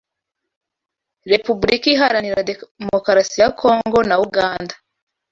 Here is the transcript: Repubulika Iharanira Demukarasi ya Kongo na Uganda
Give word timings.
Repubulika 1.31 1.87
Iharanira 1.93 2.45
Demukarasi 2.49 3.35
ya 3.41 3.49
Kongo 3.61 3.99
na 4.09 4.15
Uganda 4.27 4.73